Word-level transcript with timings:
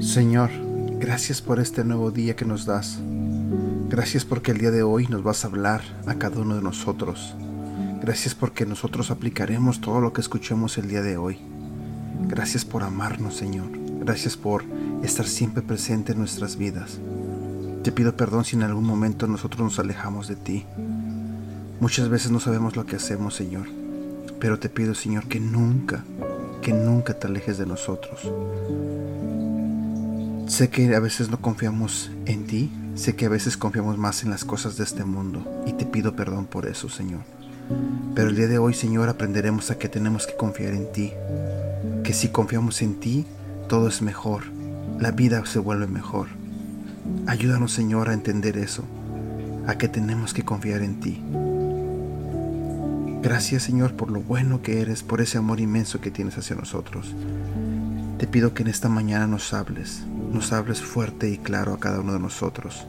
Señor, 0.00 0.50
gracias 0.98 1.40
por 1.40 1.60
este 1.60 1.84
nuevo 1.84 2.10
día 2.10 2.34
que 2.34 2.44
nos 2.44 2.66
das. 2.66 2.98
Gracias 3.88 4.24
porque 4.24 4.50
el 4.50 4.58
día 4.58 4.70
de 4.70 4.82
hoy 4.82 5.06
nos 5.06 5.22
vas 5.22 5.44
a 5.44 5.48
hablar 5.48 5.82
a 6.06 6.14
cada 6.14 6.40
uno 6.40 6.56
de 6.56 6.62
nosotros. 6.62 7.36
Gracias 8.00 8.34
porque 8.34 8.66
nosotros 8.66 9.10
aplicaremos 9.10 9.80
todo 9.80 10.00
lo 10.00 10.12
que 10.12 10.20
escuchemos 10.20 10.76
el 10.78 10.88
día 10.88 11.02
de 11.02 11.16
hoy. 11.16 11.38
Gracias 12.26 12.64
por 12.64 12.82
amarnos, 12.82 13.36
Señor. 13.36 13.87
Gracias 14.00 14.36
por 14.36 14.64
estar 15.02 15.26
siempre 15.26 15.62
presente 15.62 16.12
en 16.12 16.18
nuestras 16.18 16.56
vidas. 16.56 16.98
Te 17.82 17.92
pido 17.92 18.16
perdón 18.16 18.44
si 18.44 18.56
en 18.56 18.62
algún 18.62 18.84
momento 18.84 19.26
nosotros 19.26 19.62
nos 19.62 19.78
alejamos 19.78 20.28
de 20.28 20.36
ti. 20.36 20.64
Muchas 21.80 22.08
veces 22.08 22.30
no 22.30 22.40
sabemos 22.40 22.76
lo 22.76 22.86
que 22.86 22.96
hacemos, 22.96 23.34
Señor. 23.34 23.66
Pero 24.40 24.58
te 24.58 24.68
pido, 24.68 24.94
Señor, 24.94 25.26
que 25.26 25.40
nunca, 25.40 26.04
que 26.62 26.72
nunca 26.72 27.14
te 27.14 27.26
alejes 27.26 27.58
de 27.58 27.66
nosotros. 27.66 28.20
Sé 30.48 30.70
que 30.70 30.94
a 30.94 31.00
veces 31.00 31.30
no 31.30 31.40
confiamos 31.40 32.10
en 32.24 32.46
ti, 32.46 32.70
sé 32.94 33.14
que 33.14 33.26
a 33.26 33.28
veces 33.28 33.56
confiamos 33.56 33.98
más 33.98 34.22
en 34.22 34.30
las 34.30 34.44
cosas 34.44 34.76
de 34.76 34.84
este 34.84 35.04
mundo 35.04 35.62
y 35.66 35.72
te 35.72 35.84
pido 35.84 36.16
perdón 36.16 36.46
por 36.46 36.66
eso, 36.66 36.88
Señor. 36.88 37.20
Pero 38.14 38.30
el 38.30 38.36
día 38.36 38.48
de 38.48 38.58
hoy, 38.58 38.74
Señor, 38.74 39.08
aprenderemos 39.08 39.70
a 39.70 39.78
que 39.78 39.88
tenemos 39.88 40.26
que 40.26 40.34
confiar 40.36 40.74
en 40.74 40.90
ti, 40.90 41.12
que 42.02 42.12
si 42.12 42.28
confiamos 42.28 42.80
en 42.82 42.98
ti, 42.98 43.26
todo 43.68 43.86
es 43.88 44.02
mejor, 44.02 44.44
la 44.98 45.10
vida 45.12 45.44
se 45.46 45.58
vuelve 45.58 45.86
mejor. 45.86 46.26
Ayúdanos, 47.26 47.72
Señor, 47.72 48.08
a 48.08 48.14
entender 48.14 48.56
eso, 48.56 48.82
a 49.66 49.76
que 49.76 49.88
tenemos 49.88 50.34
que 50.34 50.44
confiar 50.44 50.82
en 50.82 51.00
ti. 51.00 51.22
Gracias, 53.22 53.64
Señor, 53.64 53.94
por 53.94 54.10
lo 54.10 54.20
bueno 54.20 54.62
que 54.62 54.80
eres, 54.80 55.02
por 55.02 55.20
ese 55.20 55.38
amor 55.38 55.60
inmenso 55.60 56.00
que 56.00 56.10
tienes 56.10 56.38
hacia 56.38 56.56
nosotros. 56.56 57.14
Te 58.18 58.26
pido 58.26 58.54
que 58.54 58.62
en 58.62 58.68
esta 58.68 58.88
mañana 58.88 59.26
nos 59.26 59.52
hables, 59.52 60.02
nos 60.32 60.52
hables 60.52 60.80
fuerte 60.80 61.28
y 61.28 61.38
claro 61.38 61.74
a 61.74 61.80
cada 61.80 62.00
uno 62.00 62.14
de 62.14 62.20
nosotros. 62.20 62.86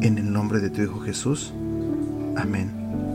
En 0.00 0.18
el 0.18 0.32
nombre 0.32 0.60
de 0.60 0.70
tu 0.70 0.82
Hijo 0.82 1.00
Jesús. 1.00 1.52
Amén. 2.36 3.05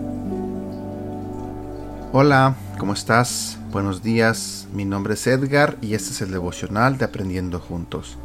Hola, 2.13 2.55
¿cómo 2.77 2.93
estás? 2.93 3.57
Buenos 3.71 4.03
días, 4.03 4.67
mi 4.73 4.83
nombre 4.83 5.13
es 5.13 5.25
Edgar 5.27 5.77
y 5.81 5.93
este 5.93 6.11
es 6.11 6.21
el 6.21 6.31
devocional 6.31 6.97
de 6.97 7.05
Aprendiendo 7.05 7.59
Juntos. 7.59 8.17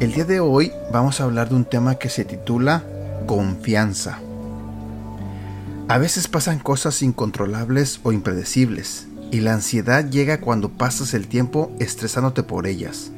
El 0.00 0.12
día 0.12 0.24
de 0.24 0.40
hoy 0.40 0.72
vamos 0.92 1.20
a 1.20 1.24
hablar 1.24 1.48
de 1.48 1.54
un 1.54 1.64
tema 1.64 1.94
que 1.94 2.08
se 2.08 2.24
titula 2.24 2.82
Confianza. 3.26 4.18
A 5.86 5.98
veces 5.98 6.26
pasan 6.26 6.58
cosas 6.58 7.00
incontrolables 7.02 8.00
o 8.02 8.10
impredecibles 8.10 9.06
y 9.30 9.40
la 9.40 9.54
ansiedad 9.54 10.04
llega 10.10 10.40
cuando 10.40 10.68
pasas 10.70 11.14
el 11.14 11.28
tiempo 11.28 11.70
estresándote 11.78 12.42
por 12.42 12.66
ellas 12.66 13.12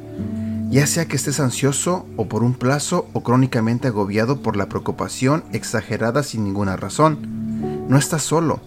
ya 0.71 0.87
sea 0.87 1.07
que 1.07 1.17
estés 1.17 1.41
ansioso 1.41 2.07
o 2.17 2.29
por 2.29 2.43
un 2.43 2.55
plazo 2.55 3.09
o 3.13 3.23
crónicamente 3.23 3.89
agobiado 3.89 4.43
por 4.43 4.57
la 4.57 4.69
preocupación 4.69 5.45
exagerada 5.53 6.23
sin 6.23 6.45
ninguna 6.45 6.77
razón. 6.77 7.87
No 7.89 7.97
estás 7.97 8.23
solo. 8.23 8.61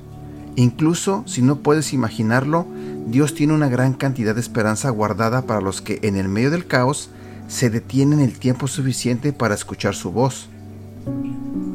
Incluso 0.59 1.23
si 1.25 1.41
no 1.41 1.59
puedes 1.59 1.93
imaginarlo, 1.93 2.67
Dios 3.07 3.33
tiene 3.33 3.53
una 3.53 3.69
gran 3.69 3.93
cantidad 3.93 4.35
de 4.35 4.41
esperanza 4.41 4.89
guardada 4.89 5.43
para 5.43 5.61
los 5.61 5.79
que 5.79 5.99
en 6.01 6.17
el 6.17 6.27
medio 6.27 6.51
del 6.51 6.67
caos 6.67 7.11
se 7.47 7.69
detienen 7.69 8.19
el 8.19 8.37
tiempo 8.37 8.67
suficiente 8.67 9.31
para 9.31 9.55
escuchar 9.55 9.95
su 9.95 10.11
voz. 10.11 10.49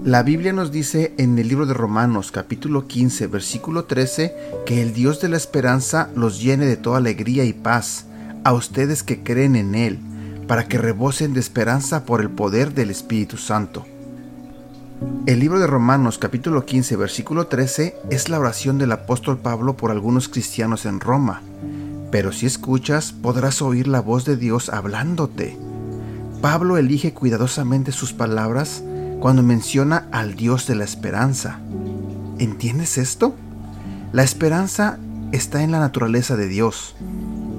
La 0.05 0.23
Biblia 0.23 0.53
nos 0.53 0.71
dice 0.71 1.15
en 1.17 1.39
el 1.39 1.49
libro 1.49 1.65
de 1.65 1.73
Romanos 1.73 2.31
capítulo 2.31 2.87
15 2.87 3.27
versículo 3.29 3.85
13 3.85 4.35
que 4.67 4.83
el 4.83 4.93
Dios 4.93 5.19
de 5.19 5.31
la 5.31 5.39
esperanza 5.39 6.11
los 6.15 6.43
llene 6.43 6.67
de 6.67 6.77
toda 6.77 6.99
alegría 6.99 7.45
y 7.45 7.55
paz 7.55 8.05
a 8.45 8.53
ustedes 8.53 9.03
que 9.03 9.23
creen 9.23 9.57
en 9.57 9.75
Él 9.75 9.99
para 10.47 10.69
que 10.69 10.77
rebosen 10.77 11.33
de 11.33 11.41
esperanza 11.41 12.05
por 12.05 12.21
el 12.21 12.29
poder 12.29 12.75
del 12.75 12.91
Espíritu 12.91 13.39
Santo. 13.39 13.87
El 15.27 15.41
libro 15.41 15.59
de 15.59 15.67
Romanos 15.67 16.19
capítulo 16.19 16.67
15 16.67 16.97
versículo 16.97 17.47
13 17.47 17.97
es 18.11 18.29
la 18.29 18.39
oración 18.39 18.79
del 18.79 18.93
apóstol 18.93 19.39
Pablo 19.39 19.77
por 19.77 19.91
algunos 19.91 20.29
cristianos 20.29 20.87
en 20.87 21.01
Roma. 21.01 21.43
Pero 22.11 22.31
si 22.31 22.47
escuchas 22.47 23.13
podrás 23.13 23.63
oír 23.63 23.89
la 23.89 24.01
voz 24.01 24.25
de 24.25 24.37
Dios 24.37 24.69
hablándote. 24.69 25.59
Pablo 26.41 26.77
elige 26.77 27.15
cuidadosamente 27.15 27.91
sus 27.91 28.13
palabras 28.13 28.83
cuando 29.21 29.43
menciona 29.43 30.07
al 30.13 30.35
Dios 30.37 30.67
de 30.67 30.75
la 30.75 30.85
esperanza. 30.85 31.59
¿Entiendes 32.39 32.99
esto? 32.99 33.35
La 34.13 34.23
esperanza 34.23 34.99
está 35.33 35.63
en 35.63 35.73
la 35.73 35.81
naturaleza 35.81 36.37
de 36.37 36.49
Dios. 36.49 36.95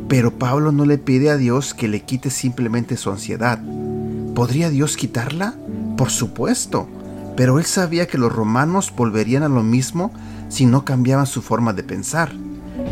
Pero 0.07 0.37
Pablo 0.37 0.71
no 0.71 0.85
le 0.85 0.99
pide 0.99 1.31
a 1.31 1.37
Dios 1.37 1.73
que 1.73 1.87
le 1.87 2.01
quite 2.01 2.29
simplemente 2.29 2.95
su 2.95 3.09
ansiedad. 3.09 3.59
¿Podría 4.35 4.69
Dios 4.69 4.97
quitarla? 4.97 5.55
Por 5.97 6.11
supuesto. 6.11 6.87
Pero 7.35 7.59
él 7.59 7.65
sabía 7.65 8.07
que 8.07 8.17
los 8.17 8.33
romanos 8.33 8.93
volverían 8.95 9.43
a 9.43 9.49
lo 9.49 9.63
mismo 9.63 10.11
si 10.49 10.65
no 10.65 10.85
cambiaban 10.85 11.25
su 11.25 11.41
forma 11.41 11.73
de 11.73 11.83
pensar. 11.83 12.31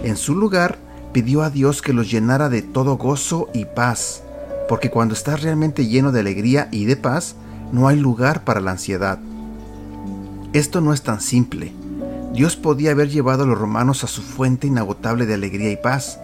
En 0.04 0.18
su 0.18 0.36
lugar, 0.36 0.78
pidió 1.14 1.44
a 1.44 1.50
Dios 1.50 1.82
que 1.82 1.94
los 1.94 2.10
llenara 2.10 2.50
de 2.50 2.62
todo 2.62 2.98
gozo 2.98 3.50
y 3.54 3.66
paz, 3.66 4.24
porque 4.68 4.90
cuando 4.90 5.14
estás 5.14 5.44
realmente 5.44 5.88
lleno 5.88 6.12
de 6.12 6.20
alegría 6.20 6.68
y 6.72 6.86
de 6.86 6.98
paz, 6.98 7.36
no 7.72 7.88
hay 7.88 7.98
lugar 7.98 8.44
para 8.44 8.60
la 8.60 8.72
ansiedad. 8.72 9.20
Esto 10.54 10.82
no 10.82 10.94
es 10.94 11.04
tan 11.04 11.22
simple. 11.22 11.74
Dios 12.34 12.56
podía 12.56 12.92
haber 12.92 13.10
llevado 13.10 13.44
a 13.44 13.46
los 13.46 13.58
romanos 13.58 14.04
a 14.04 14.08
su 14.08 14.22
fuente 14.22 14.68
inagotable 14.68 15.26
de 15.26 15.36
alegría 15.36 15.72
y 15.72 15.78
paz, 15.78 16.20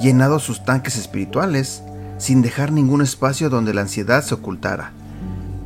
llenado 0.00 0.40
sus 0.40 0.64
tanques 0.64 0.96
espirituales, 0.96 1.82
sin 2.18 2.42
dejar 2.42 2.72
ningún 2.72 3.02
espacio 3.02 3.50
donde 3.50 3.72
la 3.72 3.82
ansiedad 3.82 4.22
se 4.22 4.34
ocultara. 4.34 4.92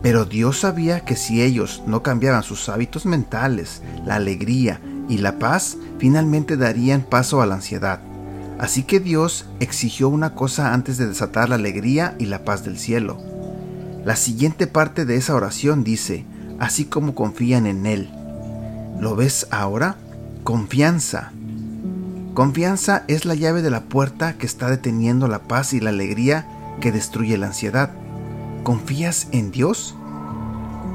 Pero 0.03 0.25
Dios 0.25 0.60
sabía 0.60 1.00
que 1.00 1.16
si 1.16 1.42
ellos 1.42 1.82
no 1.86 2.03
cambiaban 2.03 2.42
sus 2.42 2.69
hábitos 2.69 3.06
mentales, 3.06 3.82
la 4.04 4.16
alegría 4.16 4.81
y 5.09 5.19
la 5.19 5.38
paz, 5.38 5.76
finalmente 5.98 6.56
darían 6.56 7.03
paso 7.03 7.42
a 7.42 7.47
la 7.47 7.56
ansiedad. 7.56 8.00
Así 8.58 8.82
que 8.82 9.00
Dios 9.00 9.47
exigió 9.60 10.08
una 10.08 10.34
cosa 10.34 10.72
antes 10.75 10.98
de 10.98 11.06
desatar 11.06 11.48
la 11.48 11.56
alegría 11.56 12.14
y 12.19 12.26
la 12.26 12.44
paz 12.44 12.64
del 12.64 12.78
cielo. 12.78 13.19
La 14.04 14.16
siguiente 14.16 14.66
parte 14.66 15.04
de 15.04 15.16
esa 15.16 15.34
oración 15.34 15.84
dice, 15.84 16.25
así 16.58 16.84
como 16.84 17.14
confían 17.14 17.66
en 17.66 17.87
Él. 17.87 18.10
¿Lo 19.00 19.16
ves 19.16 19.47
ahora? 19.50 19.97
Confianza, 20.44 21.32
Confianza 22.38 23.03
es 23.08 23.25
la 23.25 23.34
llave 23.34 23.62
de 23.62 23.70
la 23.70 23.81
puerta 23.81 24.34
que 24.34 24.47
está 24.47 24.70
deteniendo 24.70 25.26
la 25.26 25.41
paz 25.41 25.72
y 25.72 25.81
la 25.81 25.91
alegría 25.91 26.47
que 26.81 26.92
destruye 26.92 27.37
la 27.37 27.48
ansiedad. 27.48 27.91
¿Confías 28.69 29.29
en 29.33 29.51
Dios? 29.51 29.95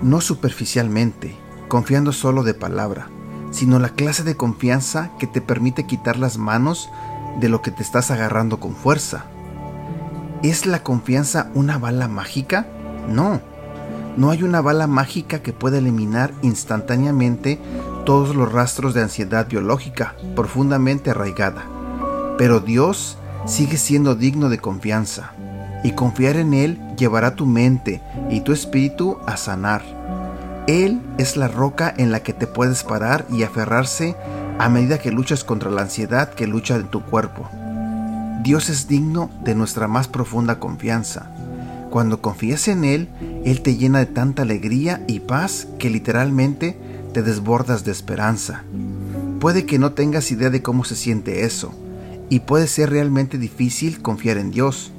No 0.04 0.22
superficialmente, 0.22 1.36
confiando 1.70 2.12
solo 2.12 2.44
de 2.44 2.54
palabra, 2.54 3.08
sino 3.50 3.80
la 3.80 3.90
clase 3.90 4.22
de 4.24 4.38
confianza 4.38 5.10
que 5.18 5.26
te 5.26 5.42
permite 5.42 5.88
quitar 5.88 6.20
las 6.20 6.38
manos 6.38 6.92
de 7.40 7.50
lo 7.50 7.64
que 7.64 7.72
te 7.72 7.82
estás 7.82 8.12
agarrando 8.12 8.60
con 8.60 8.76
fuerza. 8.76 9.26
¿Es 10.44 10.68
la 10.68 10.84
confianza 10.84 11.50
una 11.56 11.80
bala 11.80 12.08
mágica? 12.08 12.68
No. 13.10 13.42
No 14.18 14.30
hay 14.30 14.44
una 14.44 14.62
bala 14.62 14.86
mágica 14.86 15.42
que 15.42 15.52
pueda 15.52 15.80
eliminar 15.80 16.32
instantáneamente 16.44 17.60
todos 18.06 18.36
los 18.36 18.52
rastros 18.52 18.94
de 18.94 19.02
ansiedad 19.02 19.48
biológica 19.50 20.14
profundamente 20.36 21.10
arraigada. 21.10 21.64
Pero 22.38 22.60
Dios 22.60 23.18
sigue 23.48 23.78
siendo 23.78 24.14
digno 24.14 24.50
de 24.50 24.60
confianza, 24.60 25.34
y 25.84 25.92
confiar 25.92 26.38
en 26.38 26.54
Él 26.54 26.80
llevará 26.98 27.36
tu 27.36 27.46
mente 27.46 28.02
y 28.30 28.42
tu 28.42 28.54
espíritu 28.54 29.18
a 29.28 29.38
sanar. 29.38 29.82
Él 30.68 31.02
es 31.18 31.36
la 31.36 31.50
roca 31.50 31.94
en 31.96 32.12
la 32.12 32.22
que 32.22 32.34
te 32.34 32.48
puedes 32.48 32.84
parar 32.84 33.26
y 33.30 33.44
aferrarse 33.44 34.16
a 34.60 34.70
medida 34.70 35.00
que 35.00 35.12
luchas 35.12 35.44
contra 35.44 35.70
la 35.70 35.82
ansiedad 35.82 36.34
que 36.34 36.48
lucha 36.48 36.76
en 36.76 36.88
tu 36.88 37.04
cuerpo. 37.04 37.50
Dios 38.44 38.70
es 38.70 38.88
digno 38.88 39.30
de 39.44 39.56
nuestra 39.56 39.88
más 39.88 40.08
profunda 40.08 40.60
confianza. 40.60 41.30
Cuando 41.90 42.22
confías 42.22 42.68
en 42.68 42.86
Él, 42.86 43.10
Él 43.46 43.62
te 43.62 43.76
llena 43.76 44.00
de 44.00 44.06
tanta 44.06 44.42
alegría 44.42 45.04
y 45.08 45.20
paz 45.20 45.68
que 45.80 45.90
literalmente 45.90 46.78
te 47.14 47.22
desbordas 47.22 47.84
de 47.84 47.92
esperanza. 47.92 48.64
Puede 49.40 49.66
que 49.66 49.80
no 49.80 49.92
tengas 49.92 50.32
idea 50.32 50.50
de 50.50 50.62
cómo 50.62 50.84
se 50.86 50.96
siente 50.96 51.44
eso, 51.46 51.74
y 52.30 52.40
puede 52.40 52.68
ser 52.68 52.90
realmente 52.90 53.38
difícil 53.38 54.02
confiar 54.02 54.38
en 54.38 54.52
Dios, 54.52 54.92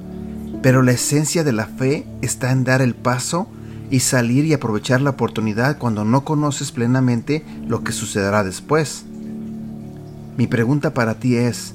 pero 0.65 0.81
la 0.81 0.93
esencia 0.93 1.45
de 1.45 1.53
la 1.53 1.67
fe 1.67 2.07
está 2.23 2.51
en 2.51 2.65
dar 2.65 2.81
el 2.81 2.95
paso 2.95 3.47
y 3.91 4.01
salir 4.01 4.47
y 4.47 4.55
aprovechar 4.55 5.03
la 5.03 5.11
oportunidad 5.11 5.77
cuando 5.77 6.07
no 6.07 6.25
conoces 6.25 6.73
plenamente 6.73 7.45
lo 7.69 7.85
que 7.85 7.93
sucederá 7.93 8.43
después. 8.43 9.05
Mi 10.39 10.47
pregunta 10.47 10.95
para 10.95 11.17
ti 11.17 11.37
es, 11.37 11.75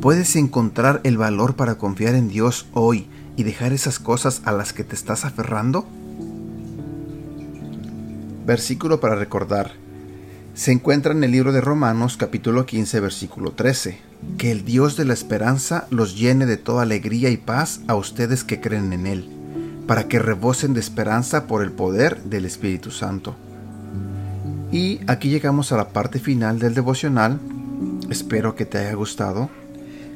¿puedes 0.00 0.34
encontrar 0.34 1.00
el 1.04 1.16
valor 1.16 1.54
para 1.54 1.76
confiar 1.76 2.16
en 2.16 2.26
Dios 2.26 2.66
hoy 2.72 3.06
y 3.36 3.44
dejar 3.44 3.72
esas 3.72 4.00
cosas 4.00 4.42
a 4.46 4.50
las 4.50 4.72
que 4.72 4.82
te 4.82 4.96
estás 4.96 5.24
aferrando? 5.24 5.86
Versículo 8.44 8.98
para 8.98 9.14
recordar. 9.14 9.74
Se 10.54 10.72
encuentra 10.72 11.12
en 11.12 11.22
el 11.22 11.30
libro 11.30 11.52
de 11.52 11.60
Romanos 11.60 12.16
capítulo 12.16 12.66
15 12.66 12.98
versículo 12.98 13.52
13. 13.52 14.11
Que 14.38 14.50
el 14.50 14.64
Dios 14.64 14.96
de 14.96 15.04
la 15.04 15.12
esperanza 15.12 15.86
los 15.90 16.18
llene 16.18 16.46
de 16.46 16.56
toda 16.56 16.82
alegría 16.82 17.30
y 17.30 17.36
paz 17.36 17.80
a 17.88 17.94
ustedes 17.94 18.44
que 18.44 18.60
creen 18.60 18.92
en 18.92 19.06
Él, 19.06 19.28
para 19.86 20.08
que 20.08 20.18
rebosen 20.18 20.74
de 20.74 20.80
esperanza 20.80 21.46
por 21.46 21.62
el 21.62 21.72
poder 21.72 22.22
del 22.24 22.44
Espíritu 22.44 22.90
Santo. 22.90 23.36
Y 24.72 25.00
aquí 25.06 25.28
llegamos 25.28 25.70
a 25.70 25.76
la 25.76 25.90
parte 25.90 26.18
final 26.18 26.58
del 26.58 26.74
devocional. 26.74 27.38
Espero 28.08 28.54
que 28.54 28.64
te 28.64 28.78
haya 28.78 28.94
gustado. 28.94 29.50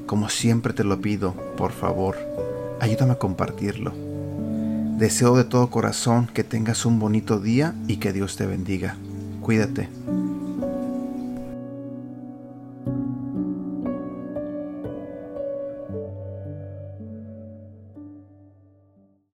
Como 0.06 0.28
siempre 0.28 0.72
te 0.72 0.84
lo 0.84 1.00
pido, 1.00 1.34
por 1.56 1.72
favor, 1.72 2.16
ayúdame 2.80 3.12
a 3.12 3.18
compartirlo. 3.18 3.92
Deseo 4.98 5.36
de 5.36 5.44
todo 5.44 5.68
corazón 5.68 6.26
que 6.32 6.42
tengas 6.42 6.86
un 6.86 6.98
bonito 6.98 7.38
día 7.38 7.74
y 7.86 7.98
que 7.98 8.14
Dios 8.14 8.36
te 8.36 8.46
bendiga. 8.46 8.96
Cuídate. 9.42 9.90